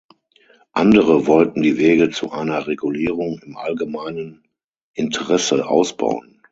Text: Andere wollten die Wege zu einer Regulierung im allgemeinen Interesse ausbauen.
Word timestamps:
Andere 0.71 1.27
wollten 1.27 1.61
die 1.61 1.77
Wege 1.77 2.09
zu 2.09 2.31
einer 2.31 2.65
Regulierung 2.65 3.39
im 3.43 3.55
allgemeinen 3.55 4.43
Interesse 4.95 5.63
ausbauen. 5.67 6.39